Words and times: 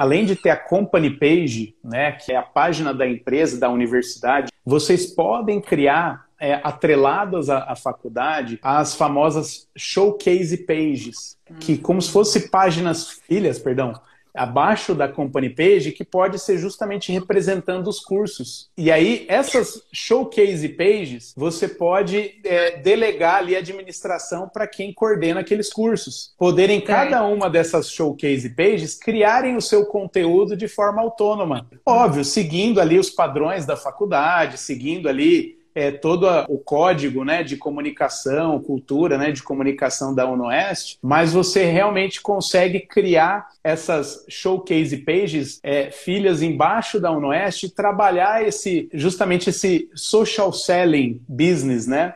além 0.00 0.24
de 0.24 0.34
ter 0.34 0.48
a 0.48 0.56
company 0.56 1.10
page, 1.10 1.76
né, 1.84 2.12
que 2.12 2.32
é 2.32 2.36
a 2.36 2.42
página 2.42 2.94
da 2.94 3.06
empresa, 3.06 3.60
da 3.60 3.68
universidade, 3.68 4.50
vocês 4.64 5.04
podem 5.04 5.60
criar 5.60 6.24
é, 6.40 6.54
atreladas 6.64 7.50
à, 7.50 7.70
à, 7.70 7.76
faculdade 7.76 8.58
as 8.62 8.94
famosas 8.94 9.68
showcase 9.76 10.56
pages, 10.56 11.36
que 11.58 11.76
como 11.76 12.00
se 12.00 12.10
fossem 12.10 12.48
páginas 12.48 13.10
filhas, 13.10 13.58
perdão, 13.58 13.92
abaixo 14.34 14.94
da 14.94 15.08
company 15.08 15.50
page 15.50 15.92
que 15.92 16.04
pode 16.04 16.38
ser 16.38 16.58
justamente 16.58 17.12
representando 17.12 17.88
os 17.88 18.00
cursos. 18.00 18.70
E 18.76 18.90
aí, 18.90 19.26
essas 19.28 19.82
showcase 19.92 20.68
pages, 20.70 21.34
você 21.36 21.68
pode 21.68 22.40
é, 22.44 22.78
delegar 22.78 23.36
ali 23.36 23.56
a 23.56 23.58
administração 23.58 24.48
para 24.48 24.66
quem 24.66 24.92
coordena 24.92 25.40
aqueles 25.40 25.72
cursos. 25.72 26.34
Poderem, 26.38 26.80
cada 26.80 27.24
uma 27.24 27.48
dessas 27.48 27.90
showcase 27.90 28.50
pages, 28.50 28.94
criarem 28.94 29.56
o 29.56 29.60
seu 29.60 29.86
conteúdo 29.86 30.56
de 30.56 30.68
forma 30.68 31.00
autônoma. 31.00 31.68
Óbvio, 31.84 32.24
seguindo 32.24 32.80
ali 32.80 32.98
os 32.98 33.10
padrões 33.10 33.66
da 33.66 33.76
faculdade, 33.76 34.58
seguindo 34.58 35.08
ali 35.08 35.59
é, 35.74 35.90
todo 35.90 36.26
o 36.48 36.58
código 36.58 37.24
né, 37.24 37.42
de 37.42 37.56
comunicação, 37.56 38.60
cultura 38.60 39.16
né, 39.16 39.32
de 39.32 39.42
comunicação 39.42 40.14
da 40.14 40.28
UNOeste, 40.28 40.98
mas 41.02 41.32
você 41.32 41.64
realmente 41.64 42.20
consegue 42.20 42.80
criar 42.80 43.48
essas 43.62 44.24
showcase 44.28 44.96
pages, 44.98 45.60
é, 45.62 45.90
filhas 45.90 46.42
embaixo 46.42 47.00
da 47.00 47.10
UNOeste, 47.10 47.66
e 47.66 47.70
trabalhar 47.70 48.46
esse 48.46 48.88
justamente 48.92 49.50
esse 49.50 49.88
social 49.94 50.52
selling 50.52 51.20
business, 51.28 51.86
né? 51.86 52.14